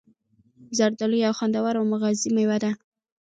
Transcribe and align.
زردآلو 0.77 1.17
یو 1.25 1.33
خوندور 1.37 1.73
او 1.79 1.85
مغذي 1.91 2.29
میوه 2.35 2.57
ده. 2.63 2.71